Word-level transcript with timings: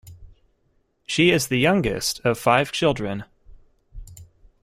She 1.05 1.29
is 1.29 1.45
the 1.45 1.59
youngest 1.59 2.21
of 2.21 2.39
five 2.39 2.71
children. 2.71 3.25